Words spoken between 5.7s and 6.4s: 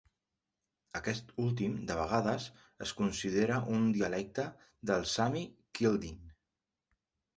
kildin.